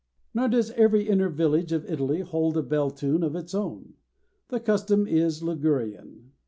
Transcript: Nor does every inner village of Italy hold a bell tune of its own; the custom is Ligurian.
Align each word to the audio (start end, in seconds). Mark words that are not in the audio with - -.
Nor 0.33 0.47
does 0.47 0.71
every 0.71 1.07
inner 1.07 1.29
village 1.29 1.71
of 1.71 1.85
Italy 1.85 2.21
hold 2.21 2.57
a 2.57 2.63
bell 2.63 2.89
tune 2.89 3.21
of 3.21 3.35
its 3.35 3.53
own; 3.53 3.93
the 4.47 4.59
custom 4.59 5.05
is 5.05 5.43
Ligurian. 5.43 6.31